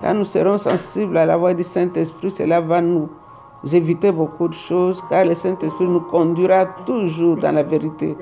Quand 0.00 0.14
nous 0.14 0.24
serons 0.24 0.58
sensibles 0.58 1.16
à 1.16 1.26
la 1.26 1.36
voix 1.36 1.54
du 1.54 1.64
Saint-Esprit, 1.64 2.30
cela 2.30 2.60
va 2.60 2.80
nous 2.80 3.08
éviter 3.72 4.12
beaucoup 4.12 4.48
de 4.48 4.54
choses, 4.54 5.02
car 5.08 5.24
le 5.24 5.34
Saint-Esprit 5.34 5.86
nous 5.86 6.00
conduira 6.00 6.66
toujours 6.86 7.36
dans 7.36 7.52
la 7.52 7.62
vérité. 7.62 8.16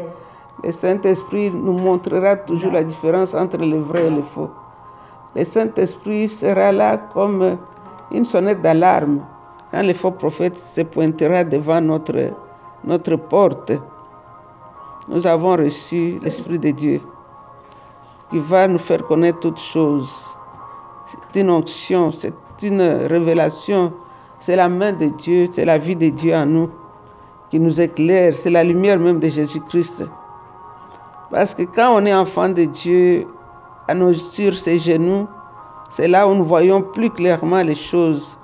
Le 0.65 0.73
Saint-Esprit 0.73 1.51
nous 1.51 1.75
montrera 1.75 2.37
toujours 2.37 2.73
la 2.73 2.83
différence 2.83 3.35
entre 3.35 3.59
le 3.59 3.81
vrai 3.81 4.07
et 4.07 4.11
le 4.11 4.23
faux. 4.23 4.49
Le 5.37 5.45
Saint-Esprit 5.45 6.27
sera 6.27 6.73
là 6.73 6.97
comme 6.97 7.59
une 8.11 8.25
sonnette 8.25 8.63
d'alarme 8.63 9.21
quand 9.71 9.83
le 9.83 9.93
faux 9.93 10.13
prophète 10.13 10.57
se 10.57 10.81
pointera 10.81 11.45
devant 11.45 11.83
notre, 11.83 12.33
notre 12.83 13.17
porte. 13.17 13.73
Nous 15.07 15.27
avons 15.27 15.55
reçu 15.55 16.19
l'Esprit 16.23 16.59
de 16.59 16.71
Dieu 16.71 17.03
qui 18.31 18.39
va 18.39 18.67
nous 18.67 18.79
faire 18.79 19.05
connaître 19.07 19.41
toutes 19.41 19.61
choses. 19.61 20.25
C'est 21.33 21.41
une 21.41 21.51
onction, 21.51 22.11
c'est 22.11 22.33
une 22.63 22.81
révélation, 22.81 23.93
c'est 24.39 24.57
la 24.57 24.71
main 24.71 24.93
de 24.93 25.09
Dieu, 25.09 25.47
c'est 25.53 25.67
la 25.67 25.77
vie 25.77 25.97
de 25.97 26.09
Dieu 26.09 26.35
en 26.35 26.47
nous 26.47 26.71
qui 27.51 27.61
nous 27.61 27.83
éclaire, 27.83 28.33
c'est 28.33 28.49
la 28.49 28.65
lumière 28.65 28.99
même 28.99 29.21
de 29.21 29.29
Jésus-Christ. 29.29 30.05
Parce 31.31 31.55
que 31.55 31.63
quand 31.63 31.95
on 31.95 32.07
est 32.07 32.15
enfant 32.15 32.49
de 32.49 32.65
Dieu, 32.65 33.27
à 33.89 33.95
nos, 33.95 34.15
sur 34.15 34.55
ses 34.55 34.79
genoux, 34.79 35.27
c'est 35.91 36.09
là 36.09 36.27
où 36.29 36.35
nous 36.35 36.45
voyons 36.45 36.83
plus 36.83 37.11
clairement 37.11 37.63
les 37.63 37.75
choses. 37.75 38.39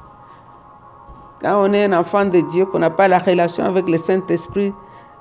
Quand 1.41 1.65
on 1.65 1.73
est 1.73 1.85
un 1.85 1.99
enfant 1.99 2.25
de 2.25 2.41
Dieu, 2.41 2.67
qu'on 2.67 2.81
n'a 2.81 2.91
pas 2.91 3.09
la 3.09 3.19
relation 3.19 3.65
avec 3.65 3.89
le 3.89 3.97
Saint-Esprit, 3.97 4.75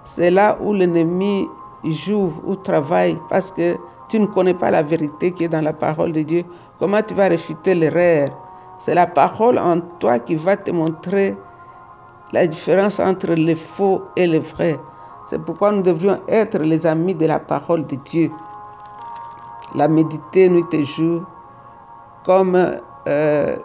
c'est 0.05 0.31
là 0.31 0.57
où 0.61 0.73
l'ennemi 0.73 1.47
joue 1.83 2.33
ou 2.45 2.55
travaille 2.55 3.17
parce 3.29 3.51
que 3.51 3.77
tu 4.09 4.19
ne 4.19 4.25
connais 4.25 4.53
pas 4.53 4.71
la 4.71 4.81
vérité 4.81 5.31
qui 5.31 5.45
est 5.45 5.49
dans 5.49 5.61
la 5.61 5.73
parole 5.73 6.11
de 6.11 6.21
Dieu. 6.23 6.43
Comment 6.79 7.01
tu 7.01 7.13
vas 7.13 7.27
réfuter 7.27 7.75
l'erreur? 7.75 8.29
C'est 8.79 8.95
la 8.95 9.07
parole 9.07 9.57
en 9.57 9.79
toi 9.99 10.19
qui 10.19 10.35
va 10.35 10.57
te 10.57 10.71
montrer 10.71 11.37
la 12.31 12.47
différence 12.47 12.99
entre 12.99 13.33
le 13.33 13.55
faux 13.55 14.03
et 14.15 14.27
le 14.27 14.39
vrai. 14.39 14.77
C'est 15.29 15.37
pourquoi 15.37 15.71
nous 15.71 15.83
devrions 15.83 16.19
être 16.27 16.57
les 16.57 16.87
amis 16.87 17.13
de 17.13 17.27
la 17.27 17.37
parole 17.37 17.85
de 17.85 17.95
Dieu. 17.97 18.31
La 19.75 19.87
méditer 19.87 20.49
nuit 20.49 20.65
et 20.71 20.83
jour, 20.83 21.21
comme 22.25 22.57
euh, 23.07 23.57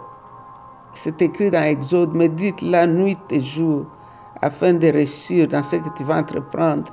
c'est 0.93 1.19
écrit 1.23 1.49
dans 1.49 1.63
Exode, 1.63 2.13
médite 2.13 2.61
la 2.61 2.85
nuit 2.85 3.17
et 3.31 3.41
jour, 3.41 3.85
afin 4.43 4.73
de 4.73 4.87
réussir 4.89 5.47
dans 5.47 5.63
ce 5.63 5.77
que 5.77 5.89
tu 5.97 6.03
vas 6.03 6.17
entreprendre. 6.17 6.91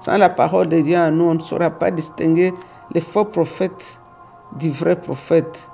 Sans 0.00 0.16
la 0.16 0.28
parole 0.28 0.66
de 0.66 0.80
Dieu 0.80 0.96
en 0.98 1.12
nous, 1.12 1.26
on 1.26 1.34
ne 1.34 1.40
saura 1.40 1.70
pas 1.70 1.92
distinguer 1.92 2.52
les 2.90 3.00
faux 3.00 3.24
prophètes 3.24 4.00
du 4.56 4.70
vrai 4.70 5.00
prophète. 5.00 5.70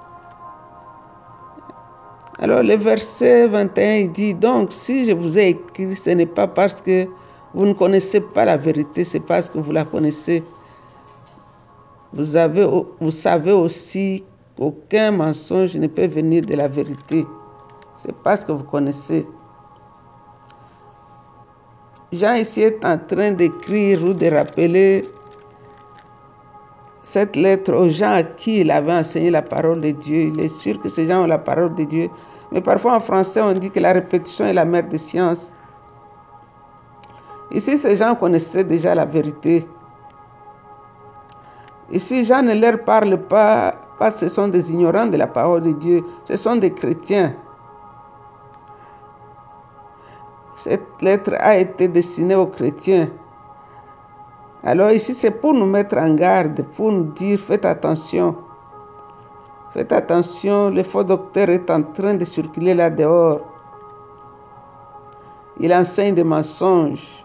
Alors 2.40 2.62
le 2.62 2.76
verset 2.76 3.46
21, 3.46 3.94
il 3.94 4.12
dit, 4.12 4.34
donc 4.34 4.70
si 4.70 5.06
je 5.06 5.12
vous 5.12 5.38
ai 5.38 5.48
écrit, 5.48 5.96
ce 5.96 6.10
n'est 6.10 6.26
pas 6.26 6.46
parce 6.46 6.82
que 6.82 7.08
vous 7.54 7.66
ne 7.66 7.72
connaissez 7.72 8.20
pas 8.20 8.44
la 8.44 8.56
vérité, 8.56 9.04
c'est 9.04 9.20
parce 9.20 9.48
que 9.48 9.58
vous 9.58 9.70
la 9.70 9.84
connaissez. 9.84 10.42
Vous, 12.12 12.34
avez, 12.36 12.66
vous 13.00 13.10
savez 13.10 13.52
aussi 13.52 14.24
qu'aucun 14.56 15.12
mensonge 15.12 15.76
ne 15.76 15.86
peut 15.86 16.06
venir 16.06 16.42
de 16.42 16.54
la 16.54 16.66
vérité. 16.66 17.24
C'est 17.96 18.14
parce 18.22 18.44
que 18.44 18.52
vous 18.52 18.64
connaissez. 18.64 19.26
Jean 22.12 22.34
ici 22.34 22.62
est 22.62 22.84
en 22.84 22.98
train 22.98 23.30
d'écrire 23.30 24.02
ou 24.04 24.12
de 24.12 24.26
rappeler 24.26 25.02
cette 27.02 27.36
lettre 27.36 27.72
aux 27.72 27.88
gens 27.88 28.12
à 28.12 28.22
qui 28.22 28.60
il 28.60 28.70
avait 28.70 28.92
enseigné 28.92 29.30
la 29.30 29.42
parole 29.42 29.80
de 29.80 29.90
Dieu. 29.90 30.32
Il 30.34 30.40
est 30.40 30.48
sûr 30.48 30.80
que 30.80 30.88
ces 30.88 31.06
gens 31.06 31.24
ont 31.24 31.26
la 31.26 31.38
parole 31.38 31.74
de 31.74 31.84
Dieu. 31.84 32.08
Mais 32.50 32.60
parfois 32.60 32.96
en 32.96 33.00
français, 33.00 33.40
on 33.40 33.52
dit 33.52 33.70
que 33.70 33.80
la 33.80 33.92
répétition 33.92 34.44
est 34.44 34.52
la 34.52 34.64
mère 34.64 34.88
des 34.88 34.98
sciences. 34.98 35.52
Ici, 37.50 37.78
ces 37.78 37.96
gens 37.96 38.14
connaissaient 38.14 38.64
déjà 38.64 38.94
la 38.94 39.04
vérité. 39.04 39.68
Ici, 41.90 42.24
Jean 42.24 42.42
ne 42.42 42.54
leur 42.54 42.82
parle 42.84 43.18
pas 43.18 43.74
parce 43.98 44.14
que 44.14 44.20
ce 44.20 44.28
sont 44.28 44.48
des 44.48 44.72
ignorants 44.72 45.06
de 45.06 45.16
la 45.16 45.26
parole 45.26 45.62
de 45.62 45.72
Dieu. 45.72 46.04
Ce 46.24 46.36
sont 46.36 46.56
des 46.56 46.72
chrétiens. 46.72 47.34
Cette 50.56 51.02
lettre 51.02 51.34
a 51.38 51.56
été 51.58 51.88
destinée 51.88 52.34
aux 52.34 52.46
chrétiens. 52.46 53.10
Alors 54.62 54.90
ici, 54.90 55.14
c'est 55.14 55.30
pour 55.30 55.52
nous 55.52 55.66
mettre 55.66 55.98
en 55.98 56.14
garde, 56.14 56.62
pour 56.74 56.90
nous 56.90 57.04
dire, 57.12 57.38
faites 57.38 57.66
attention. 57.66 58.34
Faites 59.72 59.92
attention, 59.92 60.70
le 60.70 60.82
faux 60.82 61.04
docteur 61.04 61.50
est 61.50 61.68
en 61.70 61.82
train 61.82 62.14
de 62.14 62.24
circuler 62.24 62.72
là 62.72 62.88
dehors. 62.88 63.40
Il 65.60 65.74
enseigne 65.74 66.14
des 66.14 66.24
mensonges. 66.24 67.24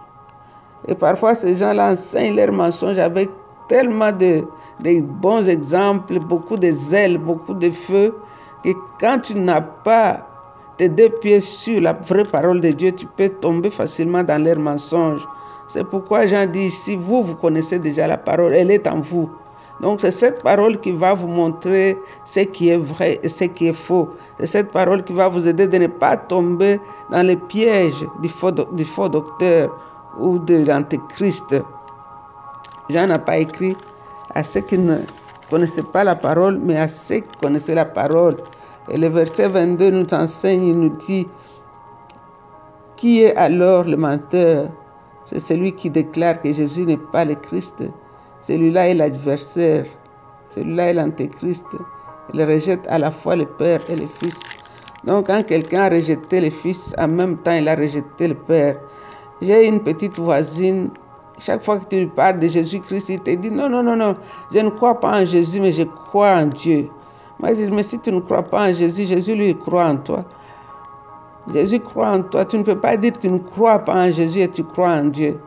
Et 0.90 0.96
parfois, 0.96 1.36
ces 1.36 1.56
gens-là 1.56 1.92
enseignent 1.92 2.36
leurs 2.36 2.52
mensonges 2.52 2.98
avec 2.98 3.30
tellement 3.68 4.12
de, 4.12 4.44
bons 5.22 5.48
exemples, 5.48 6.18
beaucoup 6.20 6.58
de 6.58 6.72
zèle, 6.72 7.20
beaucoup 7.20 7.54
de 7.54 7.70
feu, 7.70 8.16
que 8.64 8.72
quand 9.00 9.20
tu 9.20 9.36
n'as 9.36 9.62
pas 9.62 10.28
tes 10.78 10.90
deux 10.90 11.10
pieds 11.10 11.42
sur 11.42 11.80
la 11.80 11.94
vraie 11.94 12.24
parole 12.24 12.60
de 12.60 12.72
Dieu, 12.72 12.92
tu 12.92 13.06
peux 13.06 13.30
tomber 13.30 13.70
facilement 13.70 14.24
dans 14.24 14.44
leurs 14.44 14.58
mensonges. 14.58 15.28
C'est 15.68 15.84
pourquoi 15.84 16.26
Jean 16.26 16.48
dit 16.48 16.72
si 16.72 16.96
vous, 16.96 17.24
vous 17.24 17.36
connaissez 17.36 17.78
déjà 17.78 18.08
la 18.08 18.18
parole, 18.18 18.56
elle 18.56 18.72
est 18.72 18.88
en 18.88 19.00
vous. 19.00 19.30
Donc 19.82 20.02
c'est 20.02 20.12
cette 20.12 20.42
parole 20.42 20.80
qui 20.80 20.92
va 20.92 21.14
vous 21.14 21.28
montrer 21.28 21.96
ce 22.26 22.40
qui 22.40 22.70
est 22.70 22.78
vrai 22.78 23.20
et 23.22 23.30
ce 23.30 23.44
qui 23.44 23.68
est 23.68 23.74
faux. 23.74 24.10
C'est 24.40 24.48
cette 24.48 24.72
parole 24.72 25.04
qui 25.04 25.14
va 25.14 25.30
vous 25.30 25.48
aider 25.48 25.68
de 25.68 25.78
ne 25.78 25.88
pas 25.88 26.18
tomber 26.18 26.80
dans 27.12 27.22
les 27.26 27.38
pièges 27.38 28.06
du 28.22 28.30
faux, 28.30 28.52
du 28.52 28.84
faux 28.84 29.08
docteur 29.08 29.70
ou 30.18 30.40
de 30.40 30.66
l'antéchrist. 30.66 31.56
Jean 32.90 33.06
n'a 33.06 33.20
pas 33.20 33.38
écrit 33.38 33.76
à 34.34 34.44
ceux 34.44 34.62
qui 34.62 34.78
ne 34.78 34.98
connaissaient 35.50 35.84
pas 35.84 36.04
la 36.04 36.16
parole, 36.16 36.60
mais 36.64 36.78
à 36.78 36.88
ceux 36.88 37.20
qui 37.20 37.38
connaissaient 37.42 37.76
la 37.76 37.86
parole. 37.86 38.38
Et 38.90 38.98
le 38.98 39.08
verset 39.08 39.48
22 39.48 39.92
nous 39.92 40.14
enseigne, 40.14 40.64
il 40.64 40.80
nous 40.80 40.96
dit, 41.08 41.28
qui 42.96 43.24
est 43.24 43.36
alors 43.36 43.84
le 43.84 43.96
menteur? 43.96 44.70
C'est 45.26 45.40
celui 45.40 45.74
qui 45.74 45.90
déclare 45.90 46.42
que 46.42 46.52
Jésus 46.52 46.86
n'est 46.86 46.98
pas 46.98 47.24
le 47.24 47.36
Christ. 47.36 47.84
Celui-là 48.42 48.90
est 48.90 48.96
l'adversaire. 48.96 49.86
Celui-là 50.50 50.90
est 50.90 50.94
l'antéchrist. 50.94 51.68
Il 52.34 52.44
rejette 52.44 52.88
à 52.88 52.98
la 52.98 53.12
fois 53.12 53.36
le 53.36 53.46
Père 53.46 53.80
et 53.90 53.96
le 53.96 54.08
Fils. 54.08 54.40
Donc 55.04 55.28
quand 55.28 55.44
quelqu'un 55.44 55.84
a 55.84 55.90
rejeté 55.90 56.42
le 56.42 56.50
Fils, 56.50 56.94
en 56.98 57.08
même 57.08 57.38
temps 57.38 57.54
il 57.54 57.68
a 57.70 57.76
rejeté 57.76 58.28
le 58.28 58.36
Père. 58.36 58.78
J'ai 59.42 59.68
une 59.68 59.80
petite 59.80 60.18
voisine, 60.18 60.90
chaque 61.38 61.64
fois 61.64 61.80
que 61.80 61.86
tu 61.86 62.00
lui 62.00 62.08
parles 62.08 62.40
de 62.40 62.48
Jésus-Christ, 62.48 63.10
il 63.10 63.20
te 63.20 63.32
dit 63.32 63.50
non, 63.50 63.70
non, 63.70 63.84
non, 63.84 63.96
non, 63.96 64.16
je 64.52 64.60
ne 64.60 64.70
crois 64.70 65.00
pas 65.00 65.22
en 65.22 65.26
Jésus, 65.26 65.62
mais 65.62 65.72
je 65.72 65.84
crois 65.84 66.32
en 66.32 66.48
Dieu. 66.48 66.90
Moi 67.40 67.54
je 67.54 67.64
dis, 67.64 67.72
mais 67.72 67.84
si 67.84 67.98
tu 68.00 68.12
ne 68.12 68.20
crois 68.20 68.44
pas 68.44 68.70
en 68.70 68.74
Jésus, 68.74 69.06
Jésus 69.06 69.34
lui 69.34 69.58
croit 69.58 69.86
en 69.86 69.96
toi. 69.96 70.26
Jésus 71.54 71.80
croit 71.80 72.10
en 72.10 72.22
toi. 72.22 72.44
Tu 72.44 72.58
ne 72.58 72.64
peux 72.64 72.78
pas 72.78 72.98
dire 72.98 73.14
que 73.14 73.20
tu 73.20 73.30
ne 73.32 73.40
crois 73.40 73.80
pas 73.80 73.96
en 73.96 74.12
Jésus 74.12 74.42
et 74.42 74.50
tu 74.50 74.64
crois 74.64 74.90
en 74.90 75.06
Dieu. 75.06 75.40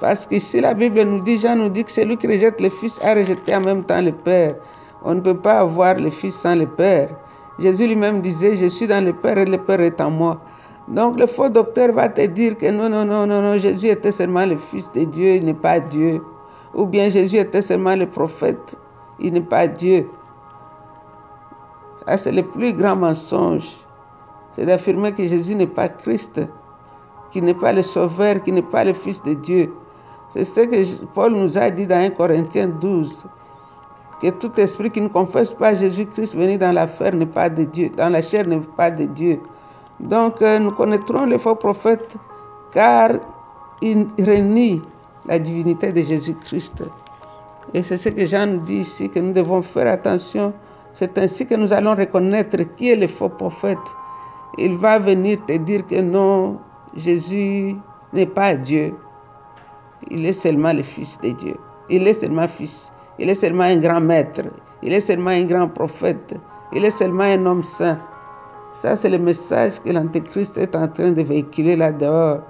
Parce 0.00 0.26
que 0.26 0.38
si 0.40 0.60
la 0.60 0.74
Bible 0.74 1.02
nous 1.02 1.20
dit, 1.20 1.38
Jean 1.38 1.56
nous 1.56 1.68
dit 1.68 1.84
que 1.84 1.92
celui 1.92 2.16
qui 2.16 2.26
rejette 2.26 2.60
le 2.60 2.70
Fils 2.70 3.00
a 3.02 3.14
rejeté 3.14 3.54
en 3.54 3.60
même 3.60 3.84
temps 3.84 4.00
le 4.00 4.12
Père. 4.12 4.56
On 5.04 5.14
ne 5.14 5.20
peut 5.20 5.36
pas 5.36 5.60
avoir 5.60 5.94
le 5.94 6.10
Fils 6.10 6.34
sans 6.34 6.56
le 6.56 6.66
Père. 6.66 7.10
Jésus 7.58 7.86
lui-même 7.86 8.20
disait, 8.20 8.56
je 8.56 8.66
suis 8.66 8.86
dans 8.86 9.04
le 9.04 9.12
Père 9.12 9.38
et 9.38 9.44
le 9.44 9.58
Père 9.58 9.80
est 9.80 10.00
en 10.00 10.10
moi. 10.10 10.40
Donc 10.88 11.18
le 11.18 11.26
faux 11.26 11.48
docteur 11.48 11.92
va 11.92 12.08
te 12.08 12.24
dire 12.26 12.56
que 12.56 12.70
non, 12.70 12.88
non, 12.88 13.04
non, 13.04 13.26
non, 13.26 13.42
non, 13.42 13.58
Jésus 13.58 13.88
était 13.88 14.12
seulement 14.12 14.46
le 14.46 14.56
Fils 14.56 14.90
de 14.92 15.04
Dieu, 15.04 15.36
il 15.36 15.44
n'est 15.44 15.54
pas 15.54 15.80
Dieu. 15.80 16.22
Ou 16.74 16.86
bien 16.86 17.08
Jésus 17.10 17.36
était 17.36 17.62
seulement 17.62 17.94
le 17.94 18.06
prophète, 18.06 18.76
il 19.18 19.32
n'est 19.34 19.40
pas 19.40 19.66
Dieu. 19.66 20.08
c'est 22.16 22.32
le 22.32 22.42
plus 22.42 22.72
grand 22.72 22.96
mensonge 22.96 23.76
c'est 24.58 24.66
d'affirmer 24.66 25.12
que 25.12 25.24
Jésus 25.24 25.54
n'est 25.54 25.68
pas 25.68 25.88
Christ, 25.88 26.40
qu'il 27.30 27.44
n'est 27.44 27.54
pas 27.54 27.72
le 27.72 27.84
Sauveur, 27.84 28.42
qu'il 28.42 28.54
n'est 28.54 28.62
pas 28.62 28.82
le 28.82 28.92
Fils 28.92 29.22
de 29.22 29.34
Dieu. 29.34 29.72
C'est 30.30 30.44
ce 30.44 30.62
que 30.62 31.04
Paul 31.14 31.32
nous 31.34 31.56
a 31.56 31.70
dit 31.70 31.86
dans 31.86 32.00
1 32.00 32.10
Corinthiens 32.10 32.66
12, 32.66 33.24
que 34.20 34.30
tout 34.30 34.50
esprit 34.58 34.90
qui 34.90 35.00
ne 35.00 35.06
confesse 35.06 35.52
pas 35.52 35.76
Jésus-Christ 35.76 36.34
venu 36.34 36.58
dans 36.58 36.72
n'est 36.72 37.26
pas 37.26 37.48
de 37.48 37.62
Dieu, 37.62 37.90
dans 37.90 38.08
la 38.08 38.20
chair 38.20 38.48
n'est 38.48 38.58
pas 38.58 38.90
de 38.90 39.04
Dieu. 39.04 39.40
Donc 40.00 40.42
euh, 40.42 40.58
nous 40.58 40.70
connaîtrons 40.70 41.24
les 41.26 41.38
faux 41.38 41.54
prophètes 41.54 42.16
car 42.72 43.12
ils 43.82 44.06
renient 44.18 44.82
la 45.26 45.38
divinité 45.38 45.92
de 45.92 46.02
Jésus-Christ. 46.02 46.84
Et 47.74 47.82
c'est 47.82 47.96
ce 47.96 48.08
que 48.08 48.24
Jean 48.24 48.46
nous 48.46 48.60
dit 48.60 48.78
ici, 48.78 49.10
que 49.10 49.18
nous 49.18 49.32
devons 49.32 49.62
faire 49.62 49.92
attention. 49.92 50.52
C'est 50.94 51.16
ainsi 51.18 51.46
que 51.46 51.54
nous 51.54 51.72
allons 51.72 51.94
reconnaître 51.94 52.56
qui 52.76 52.90
est 52.90 52.96
le 52.96 53.06
faux 53.06 53.28
prophète 53.28 53.78
il 54.58 54.76
va 54.76 54.98
venir 54.98 55.38
te 55.46 55.52
dire 55.56 55.86
que 55.86 56.00
non, 56.00 56.58
Jésus 56.96 57.76
n'est 58.12 58.26
pas 58.26 58.54
Dieu. 58.54 58.94
Il 60.10 60.26
est 60.26 60.32
seulement 60.32 60.72
le 60.72 60.82
Fils 60.82 61.20
de 61.20 61.30
Dieu. 61.30 61.56
Il 61.88 62.08
est 62.08 62.14
seulement 62.14 62.48
Fils. 62.48 62.92
Il 63.18 63.30
est 63.30 63.36
seulement 63.36 63.64
un 63.64 63.76
grand 63.76 64.00
maître. 64.00 64.42
Il 64.82 64.92
est 64.92 65.00
seulement 65.00 65.30
un 65.30 65.44
grand 65.44 65.68
prophète. 65.68 66.34
Il 66.72 66.84
est 66.84 66.90
seulement 66.90 67.24
un 67.24 67.46
homme 67.46 67.62
saint. 67.62 68.00
Ça, 68.80 68.94
c'est 68.94 69.08
le 69.08 69.18
message 69.18 69.80
que 69.82 69.90
l'Antéchrist 69.90 70.56
est 70.56 70.76
en 70.76 70.86
train 70.86 71.10
de 71.10 71.20
véhiculer 71.20 71.74
là-dehors. 71.74 72.42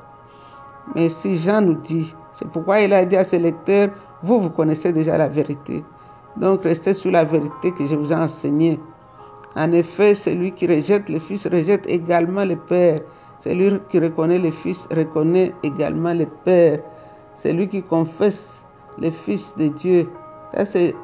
Mais 0.94 1.08
si 1.08 1.38
Jean 1.38 1.62
nous 1.62 1.76
dit, 1.76 2.14
c'est 2.32 2.46
pourquoi 2.50 2.80
il 2.80 2.92
a 2.92 3.06
dit 3.06 3.16
à 3.16 3.24
ses 3.24 3.38
lecteurs, 3.38 3.88
vous, 4.22 4.38
vous 4.38 4.50
connaissez 4.50 4.92
déjà 4.92 5.16
la 5.16 5.28
vérité. 5.28 5.82
Donc 6.36 6.64
restez 6.64 6.92
sous 6.92 7.08
la 7.08 7.24
vérité 7.24 7.72
que 7.72 7.86
je 7.86 7.96
vous 7.96 8.12
ai 8.12 8.14
enseignée. 8.14 8.78
En 9.56 9.72
effet, 9.72 10.14
celui 10.14 10.52
qui 10.52 10.66
rejette 10.66 11.08
le 11.08 11.18
Fils 11.18 11.46
rejette 11.46 11.86
également 11.86 12.44
le 12.44 12.56
Père. 12.56 13.00
Celui 13.38 13.80
qui 13.88 13.98
reconnaît 13.98 14.38
le 14.38 14.50
Fils 14.50 14.86
reconnaît 14.94 15.54
également 15.62 16.12
le 16.12 16.26
Père. 16.44 16.80
Celui 17.36 17.68
qui 17.68 17.82
confesse 17.82 18.66
le 18.98 19.08
Fils 19.08 19.56
de 19.56 19.68
Dieu. 19.68 20.10
C'est, 20.64 20.94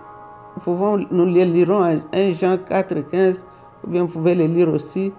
nous 0.66 1.24
le 1.24 1.44
lirons 1.44 1.82
en 1.82 1.96
1 2.12 2.30
Jean 2.32 2.58
4, 2.58 3.08
15, 3.08 3.46
ou 3.84 3.90
bien 3.90 4.02
vous 4.02 4.12
pouvez 4.12 4.34
le 4.34 4.44
lire 4.44 4.68
aussi. 4.68 5.12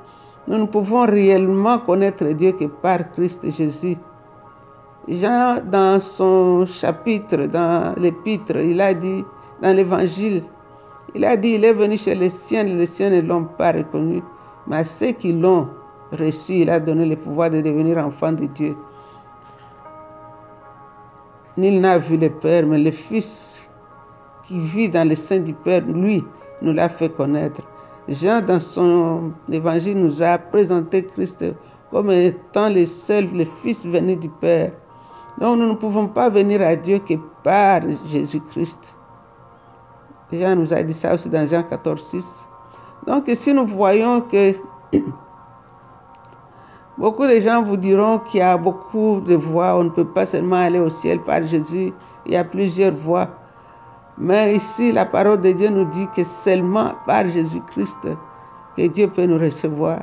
Nous 0.47 0.57
ne 0.57 0.65
pouvons 0.65 1.05
réellement 1.05 1.79
connaître 1.79 2.25
Dieu 2.25 2.51
que 2.51 2.65
par 2.65 3.11
Christ 3.11 3.49
Jésus. 3.49 3.97
Jean, 5.07 5.59
dans 5.63 5.99
son 5.99 6.65
chapitre, 6.65 7.45
dans 7.45 7.93
l'épître, 7.97 8.55
il 8.57 8.81
a 8.81 8.93
dit, 8.93 9.23
dans 9.61 9.75
l'évangile, 9.75 10.43
il 11.13 11.23
a 11.25 11.37
dit, 11.37 11.55
il 11.55 11.65
est 11.65 11.73
venu 11.73 11.97
chez 11.97 12.15
les 12.15 12.29
siens, 12.29 12.63
les 12.63 12.87
siens 12.87 13.09
ne 13.11 13.21
l'ont 13.21 13.45
pas 13.45 13.71
reconnu, 13.71 14.21
mais 14.67 14.77
à 14.77 14.83
ceux 14.83 15.11
qui 15.11 15.31
l'ont 15.31 15.67
reçu, 16.11 16.53
il 16.53 16.69
a 16.69 16.79
donné 16.79 17.05
le 17.05 17.15
pouvoir 17.15 17.49
de 17.49 17.61
devenir 17.61 17.97
enfant 17.97 18.31
de 18.31 18.45
Dieu. 18.45 18.75
Nul 21.57 21.79
n'a 21.79 21.97
vu 21.97 22.17
le 22.17 22.29
Père, 22.29 22.65
mais 22.65 22.79
le 22.79 22.91
Fils 22.91 23.69
qui 24.43 24.59
vit 24.59 24.89
dans 24.89 25.07
le 25.07 25.15
sein 25.15 25.39
du 25.39 25.53
Père, 25.53 25.81
lui, 25.87 26.23
nous 26.61 26.73
l'a 26.73 26.89
fait 26.89 27.09
connaître. 27.09 27.61
Jean, 28.07 28.41
dans 28.41 28.59
son 28.59 29.31
évangile, 29.51 29.97
nous 29.99 30.21
a 30.21 30.37
présenté 30.37 31.05
Christ 31.05 31.43
comme 31.89 32.11
étant 32.11 32.69
le 32.69 32.85
seul, 32.85 33.25
le 33.33 33.45
Fils 33.45 33.85
venu 33.85 34.15
du 34.15 34.29
Père. 34.29 34.71
Donc 35.39 35.57
nous 35.59 35.67
ne 35.67 35.73
pouvons 35.73 36.07
pas 36.07 36.29
venir 36.29 36.61
à 36.61 36.75
Dieu 36.75 36.99
que 36.99 37.15
par 37.43 37.81
Jésus-Christ. 38.07 38.95
Jean 40.31 40.55
nous 40.55 40.73
a 40.73 40.83
dit 40.83 40.93
ça 40.93 41.13
aussi 41.13 41.29
dans 41.29 41.47
Jean 41.47 41.63
14, 41.63 42.01
6. 42.01 42.47
Donc 43.07 43.23
si 43.33 43.53
nous 43.53 43.65
voyons 43.65 44.21
que 44.21 44.53
beaucoup 46.97 47.25
de 47.25 47.39
gens 47.39 47.63
vous 47.63 47.77
diront 47.77 48.19
qu'il 48.19 48.39
y 48.39 48.43
a 48.43 48.57
beaucoup 48.57 49.19
de 49.19 49.35
voies, 49.35 49.75
on 49.77 49.85
ne 49.85 49.89
peut 49.89 50.07
pas 50.07 50.25
seulement 50.25 50.57
aller 50.57 50.79
au 50.79 50.89
ciel 50.89 51.19
par 51.21 51.43
Jésus, 51.43 51.91
il 52.25 52.33
y 52.33 52.35
a 52.35 52.43
plusieurs 52.43 52.93
voies. 52.93 53.29
Mais 54.17 54.55
ici, 54.55 54.93
la 54.93 55.05
parole 55.05 55.41
de 55.41 55.51
Dieu 55.51 55.69
nous 55.69 55.85
dit 55.85 56.07
que 56.15 56.23
seulement 56.23 56.93
par 57.05 57.27
Jésus-Christ 57.27 58.07
que 58.77 58.87
Dieu 58.87 59.09
peut 59.09 59.25
nous 59.25 59.37
recevoir. 59.37 59.99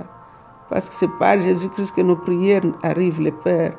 Parce 0.69 0.89
que 0.89 0.95
c'est 0.95 1.19
par 1.19 1.39
Jésus-Christ 1.39 1.95
que 1.95 2.03
nos 2.03 2.17
prières 2.17 2.63
arrivent, 2.83 3.23
le 3.23 3.33
Père. 3.33 3.73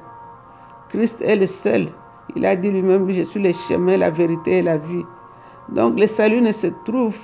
Christ 0.90 1.22
est 1.22 1.36
le 1.36 1.48
seul. 1.48 1.90
Il 2.36 2.46
a 2.46 2.56
dit 2.56 2.72
lui-même, 2.72 3.10
je 3.10 3.22
suis 3.22 3.42
le 3.42 3.54
chemin, 3.54 3.98
la 3.98 4.10
vérité 4.10 4.60
et 4.60 4.62
la 4.62 4.78
vie. 4.78 5.06
Donc 5.70 6.00
le 6.00 6.08
salut 6.08 6.42
ne 6.42 6.52
se 6.52 6.68
trouve 6.86 7.18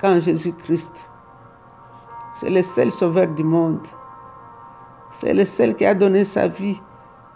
qu'en 0.00 0.20
Jésus-Christ. 0.20 1.10
C'est 2.34 2.50
le 2.50 2.62
seul 2.62 2.92
sauveur 2.92 3.28
du 3.28 3.44
monde. 3.44 3.86
C'est 5.10 5.34
le 5.34 5.44
seul 5.44 5.74
qui 5.74 5.84
a 5.84 5.94
donné 5.94 6.24
sa 6.24 6.48
vie, 6.48 6.80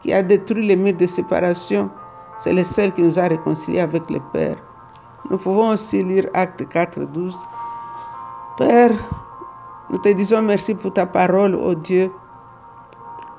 qui 0.00 0.12
a 0.12 0.22
détruit 0.22 0.66
les 0.66 0.76
murs 0.76 0.96
de 0.96 1.06
séparation. 1.06 1.90
C'est 2.38 2.52
le 2.52 2.64
seul 2.64 2.92
qui 2.92 3.02
nous 3.02 3.18
a 3.18 3.28
réconciliés 3.28 3.80
avec 3.80 4.08
le 4.10 4.20
Père. 4.32 4.56
Nous 5.31 5.38
pouvons 5.38 5.71
aussi 5.71 6.02
lire 6.02 6.26
Acte 6.35 6.69
4, 6.69 7.00
12. 7.00 7.37
Père, 8.59 8.93
nous 9.90 9.99
te 9.99 10.11
disons 10.11 10.43
merci 10.43 10.75
pour 10.75 10.93
ta 10.93 11.07
parole, 11.07 11.54
ô 11.54 11.71
oh 11.71 11.75
Dieu. 11.75 12.11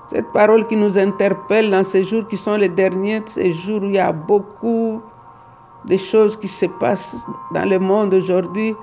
Cette 0.08 0.32
parole 0.32 0.68
qui 0.68 0.76
nous 0.76 0.98
interpelle 0.98 1.70
dans 1.72 1.84
ces 1.84 2.04
jours 2.04 2.28
qui 2.28 2.38
sont 2.38 2.56
les 2.56 2.70
derniers, 2.70 3.22
ces 3.28 3.52
jours 3.54 3.82
où 3.82 3.86
il 3.86 3.94
y 3.94 4.00
a 4.00 4.12
beaucoup 4.12 5.02
de 5.86 5.98
choses 5.98 6.38
qui 6.38 6.48
se 6.48 6.66
passent 6.66 7.26
dans 7.54 7.66
le 7.66 7.80
monde 7.80 8.14
aujourd'hui, 8.14 8.76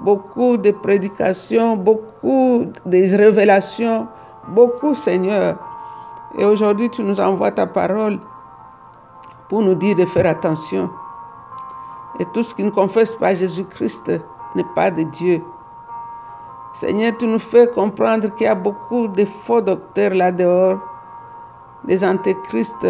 beaucoup 0.00 0.56
de 0.56 0.70
prédications, 0.70 1.76
beaucoup 1.76 2.66
de 2.84 3.16
révélations, 3.16 4.06
beaucoup, 4.48 4.94
Seigneur. 4.94 5.56
Et 6.38 6.44
aujourd'hui, 6.44 6.90
tu 6.90 7.02
nous 7.02 7.20
envoies 7.20 7.52
ta 7.52 7.66
parole 7.66 8.18
pour 9.48 9.62
nous 9.62 9.74
dire 9.74 9.96
de 9.96 10.04
faire 10.04 10.26
attention. 10.26 10.90
Et 12.18 12.24
tout 12.32 12.42
ce 12.42 12.54
qui 12.54 12.64
ne 12.64 12.70
confesse 12.70 13.14
pas 13.14 13.34
Jésus-Christ 13.34 14.12
n'est 14.54 14.64
pas 14.74 14.90
de 14.90 15.02
Dieu. 15.02 15.42
Seigneur, 16.74 17.16
tu 17.18 17.26
nous 17.26 17.38
fais 17.38 17.68
comprendre 17.68 18.34
qu'il 18.34 18.46
y 18.46 18.48
a 18.48 18.54
beaucoup 18.54 19.08
de 19.08 19.24
faux 19.24 19.60
docteurs 19.60 20.14
là-dehors, 20.14 20.78
des 21.84 22.04
antéchrists. 22.04 22.86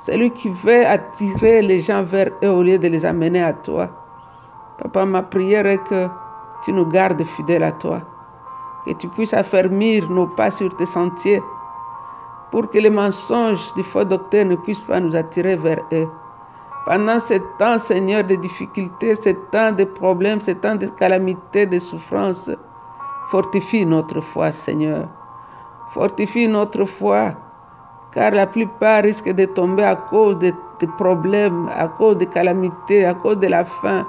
C'est 0.00 0.16
lui 0.16 0.30
qui 0.30 0.50
veut 0.50 0.86
attirer 0.86 1.62
les 1.62 1.80
gens 1.80 2.02
vers 2.02 2.30
eux 2.42 2.50
au 2.50 2.62
lieu 2.62 2.78
de 2.78 2.88
les 2.88 3.04
amener 3.04 3.42
à 3.42 3.52
toi. 3.52 3.88
Papa, 4.78 5.04
ma 5.04 5.22
prière 5.22 5.66
est 5.66 5.82
que 5.84 6.08
tu 6.64 6.72
nous 6.72 6.86
gardes 6.86 7.24
fidèles 7.24 7.64
à 7.64 7.72
toi, 7.72 8.00
que 8.86 8.92
tu 8.92 9.08
puisses 9.08 9.34
affermir 9.34 10.08
nos 10.10 10.26
pas 10.26 10.50
sur 10.50 10.74
tes 10.76 10.86
sentiers, 10.86 11.42
pour 12.50 12.70
que 12.70 12.78
les 12.78 12.90
mensonges 12.90 13.74
des 13.74 13.82
faux 13.82 14.04
docteurs 14.04 14.46
ne 14.46 14.56
puissent 14.56 14.80
pas 14.80 15.00
nous 15.00 15.14
attirer 15.14 15.56
vers 15.56 15.82
eux. 15.92 16.08
Pendant 16.88 17.20
ce 17.20 17.34
temps, 17.58 17.78
Seigneur, 17.78 18.24
de 18.24 18.34
difficultés, 18.36 19.14
ce 19.14 19.28
temps 19.52 19.72
de 19.72 19.84
problèmes, 19.84 20.40
ce 20.40 20.52
temps 20.52 20.74
de 20.74 20.86
calamités, 20.86 21.66
de 21.66 21.78
souffrances, 21.78 22.50
Fortifie 23.30 23.84
notre 23.84 24.22
foi, 24.22 24.52
Seigneur. 24.52 25.06
Fortifie 25.92 26.48
notre 26.48 26.86
foi, 26.86 27.34
car 28.10 28.30
la 28.30 28.46
plupart 28.46 29.02
risquent 29.02 29.34
de 29.34 29.44
tomber 29.44 29.84
à 29.84 29.96
cause 29.96 30.38
de, 30.38 30.50
problèmes, 30.96 31.68
à 31.76 31.88
cause 31.88 32.16
de 32.16 32.24
calamités, 32.24 33.04
à 33.04 33.12
cause 33.12 33.38
de 33.38 33.48
la 33.48 33.66
faim. 33.66 34.06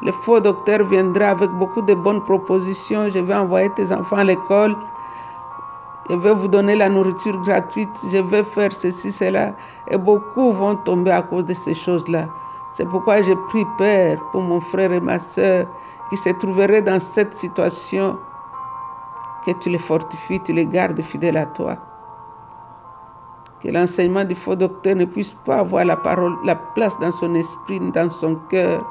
Le 0.00 0.10
faux 0.10 0.40
docteur 0.40 0.84
viendra 0.84 1.32
avec 1.32 1.50
beaucoup 1.58 1.82
de 1.82 1.92
bonnes 1.92 2.24
propositions. 2.24 3.10
Je 3.10 3.18
vais 3.18 3.34
envoyer 3.34 3.68
tes 3.76 3.92
enfants 3.92 4.16
à 4.16 4.24
l'école. 4.24 4.74
Je 6.08 6.14
vais 6.14 6.32
vous 6.32 6.48
donner 6.48 6.74
la 6.74 6.88
nourriture 6.88 7.36
gratuite. 7.42 7.90
Je 8.10 8.18
vais 8.18 8.42
faire 8.42 8.72
ceci, 8.72 9.12
cela. 9.12 9.54
Et 9.90 9.98
beaucoup 9.98 10.52
vont 10.52 10.76
tomber 10.76 11.10
à 11.10 11.22
cause 11.22 11.44
de 11.44 11.54
ces 11.54 11.74
choses-là. 11.74 12.28
C'est 12.72 12.86
pourquoi 12.86 13.20
je 13.22 13.32
prie, 13.48 13.66
Père, 13.76 14.18
pour 14.32 14.42
mon 14.42 14.60
frère 14.60 14.92
et 14.92 15.00
ma 15.00 15.18
soeur 15.18 15.66
qui 16.08 16.16
se 16.16 16.30
trouveraient 16.30 16.82
dans 16.82 16.98
cette 16.98 17.34
situation 17.34 18.16
que 19.44 19.52
tu 19.52 19.70
les 19.70 19.78
fortifies, 19.78 20.40
tu 20.40 20.52
les 20.52 20.66
gardes 20.66 21.00
fidèles 21.02 21.36
à 21.36 21.46
toi. 21.46 21.76
Que 23.62 23.68
l'enseignement 23.68 24.24
du 24.24 24.34
faux 24.34 24.54
docteur 24.54 24.94
ne 24.94 25.04
puisse 25.04 25.32
pas 25.44 25.58
avoir 25.58 25.84
la 25.84 25.96
parole, 25.96 26.36
la 26.44 26.54
place 26.54 26.98
dans 27.00 27.12
son 27.12 27.34
esprit, 27.34 27.80
dans 27.92 28.10
son 28.10 28.36
cœur. 28.48 28.86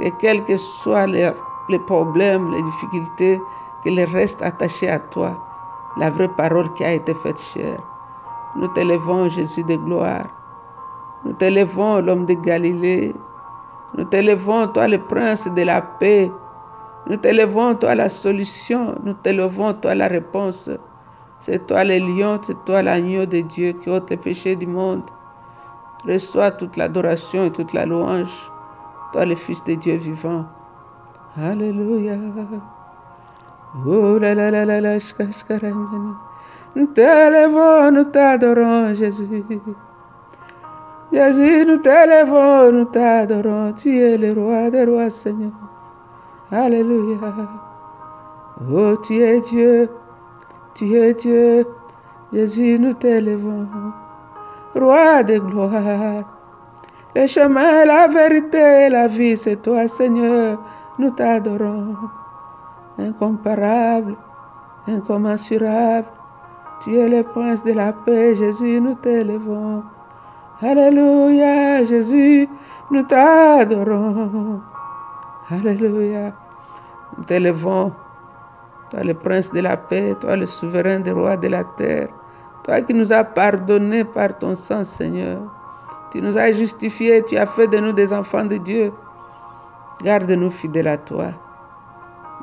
Que 0.00 0.08
quels 0.18 0.42
que 0.44 0.56
soient 0.56 1.06
les, 1.06 1.30
les 1.68 1.78
problèmes, 1.78 2.50
les 2.50 2.62
difficultés, 2.62 3.40
qu'il 3.82 4.02
reste 4.04 4.42
attaché 4.42 4.88
à 4.88 4.98
toi, 4.98 5.36
la 5.96 6.10
vraie 6.10 6.28
parole 6.28 6.72
qui 6.74 6.84
a 6.84 6.92
été 6.92 7.14
faite 7.14 7.38
chère. 7.38 7.80
Nous 8.56 8.68
t'élevons, 8.68 9.28
Jésus 9.28 9.64
de 9.64 9.76
gloire. 9.76 10.24
Nous 11.24 11.32
t'élevons, 11.32 12.00
l'homme 12.00 12.26
de 12.26 12.34
Galilée. 12.34 13.14
Nous 13.96 14.04
t'élevons, 14.04 14.66
toi 14.68 14.88
le 14.88 14.98
prince 14.98 15.48
de 15.48 15.62
la 15.62 15.80
paix. 15.82 16.30
Nous 17.06 17.16
t'élevons, 17.16 17.74
toi, 17.74 17.94
la 17.94 18.08
solution. 18.08 18.94
Nous 19.04 19.12
t'élevons, 19.12 19.74
toi, 19.74 19.94
la 19.94 20.08
réponse. 20.08 20.70
C'est 21.40 21.66
toi 21.66 21.84
le 21.84 21.98
lion, 21.98 22.40
c'est 22.42 22.64
toi 22.64 22.82
l'agneau 22.82 23.26
de 23.26 23.40
Dieu 23.40 23.72
qui 23.72 23.90
ôte 23.90 24.08
les 24.10 24.16
péchés 24.16 24.56
du 24.56 24.66
monde. 24.66 25.02
Reçois 26.06 26.50
toute 26.50 26.76
l'adoration 26.76 27.44
et 27.44 27.52
toute 27.52 27.74
la 27.74 27.84
louange. 27.84 28.50
Toi, 29.12 29.26
le 29.26 29.34
Fils 29.34 29.62
de 29.64 29.74
Dieu 29.74 29.96
vivant. 29.96 30.46
Alléluia. 31.36 32.14
Oh 33.76 34.18
là 34.20 34.34
là 34.34 34.50
là 34.52 34.64
là 34.64 34.80
là, 34.80 34.98
Nous 36.76 36.86
t'élevons, 36.86 37.90
nous 37.90 38.04
t'adorons, 38.04 38.94
Jésus. 38.94 39.44
Jésus, 41.12 41.66
nous 41.66 41.78
t'élevons, 41.78 42.70
nous 42.70 42.84
t'adorons. 42.84 43.72
Tu 43.72 43.98
es 43.98 44.16
le 44.16 44.32
roi 44.32 44.70
des 44.70 44.84
rois, 44.84 45.10
Seigneur. 45.10 45.50
Alléluia. 46.52 47.18
Oh, 48.72 48.96
tu 49.02 49.20
es 49.20 49.40
Dieu, 49.40 49.88
tu 50.74 50.94
es 50.94 51.12
Dieu. 51.14 51.66
Jésus, 52.32 52.78
nous 52.78 52.94
t'élevons. 52.94 53.66
Roi 54.76 55.24
de 55.24 55.38
gloire. 55.38 56.24
Le 57.16 57.26
chemin, 57.26 57.84
la 57.84 58.06
vérité, 58.06 58.88
la 58.88 59.08
vie, 59.08 59.36
c'est 59.36 59.62
toi, 59.62 59.88
Seigneur. 59.88 60.60
Nous 60.98 61.10
t'adorons. 61.10 61.96
Incomparable, 62.98 64.16
incommensurable. 64.86 66.06
Tu 66.82 66.96
es 66.96 67.08
le 67.08 67.22
prince 67.22 67.64
de 67.64 67.72
la 67.72 67.92
paix, 67.92 68.36
Jésus, 68.36 68.80
nous 68.80 68.94
t'élevons. 68.94 69.82
Alléluia, 70.60 71.84
Jésus, 71.84 72.48
nous 72.90 73.02
t'adorons. 73.02 74.60
Alléluia. 75.50 76.32
Nous 77.16 77.24
t'élevons, 77.24 77.92
toi 78.90 79.02
le 79.02 79.14
prince 79.14 79.50
de 79.50 79.60
la 79.60 79.76
paix, 79.76 80.14
toi 80.20 80.36
le 80.36 80.46
souverain 80.46 81.00
des 81.00 81.10
rois 81.10 81.36
de 81.36 81.48
la 81.48 81.64
terre, 81.64 82.08
toi 82.62 82.80
qui 82.80 82.94
nous 82.94 83.12
as 83.12 83.24
pardonné 83.24 84.04
par 84.04 84.38
ton 84.38 84.54
sang, 84.54 84.84
Seigneur. 84.84 85.38
Tu 86.12 86.22
nous 86.22 86.38
as 86.38 86.52
justifiés, 86.52 87.24
tu 87.24 87.36
as 87.36 87.46
fait 87.46 87.66
de 87.66 87.78
nous 87.78 87.92
des 87.92 88.12
enfants 88.12 88.44
de 88.44 88.56
Dieu. 88.56 88.92
Garde-nous 90.02 90.50
fidèles 90.50 90.88
à 90.88 90.96
toi. 90.96 91.26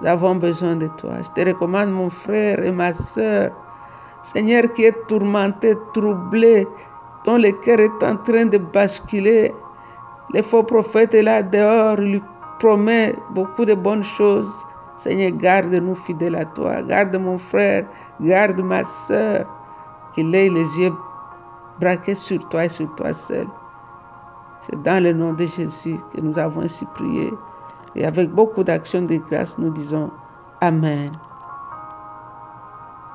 Nous 0.01 0.07
avons 0.07 0.35
besoin 0.35 0.75
de 0.77 0.87
toi. 0.87 1.11
Je 1.21 1.29
te 1.29 1.47
recommande 1.47 1.89
mon 1.91 2.09
frère 2.09 2.63
et 2.63 2.71
ma 2.71 2.91
soeur, 2.91 3.51
Seigneur 4.23 4.73
qui 4.73 4.85
est 4.85 5.07
tourmenté, 5.07 5.75
troublé, 5.93 6.67
dont 7.23 7.37
le 7.37 7.51
cœur 7.51 7.79
est 7.79 8.03
en 8.03 8.17
train 8.17 8.45
de 8.45 8.57
basculer. 8.57 9.53
Les 10.33 10.41
faux 10.41 10.63
prophètes 10.63 11.13
est 11.13 11.21
là 11.21 11.43
dehors, 11.43 11.97
lui 11.97 12.21
promets 12.57 13.15
beaucoup 13.29 13.63
de 13.63 13.75
bonnes 13.75 14.03
choses. 14.03 14.51
Seigneur, 14.97 15.31
garde-nous 15.31 15.95
fidèles 15.95 16.35
à 16.35 16.45
toi. 16.45 16.81
Garde 16.81 17.15
mon 17.17 17.37
frère, 17.37 17.85
garde 18.19 18.59
ma 18.59 18.83
soeur. 18.85 19.45
Qu'il 20.13 20.33
ait 20.33 20.49
les 20.49 20.79
yeux 20.79 20.93
braqué 21.79 22.15
sur 22.15 22.47
toi 22.49 22.65
et 22.65 22.69
sur 22.69 22.93
toi 22.95 23.13
seul. 23.13 23.47
C'est 24.61 24.81
dans 24.81 25.01
le 25.03 25.13
nom 25.13 25.33
de 25.33 25.45
Jésus 25.45 25.97
que 26.13 26.21
nous 26.21 26.37
avons 26.39 26.61
ainsi 26.61 26.85
prié. 26.95 27.31
Et 27.95 28.05
avec 28.05 28.31
beaucoup 28.33 28.63
d'actions 28.63 29.01
de 29.03 29.17
grâce, 29.17 29.57
nous 29.57 29.69
disons 29.69 30.19
Amen. 30.61 31.30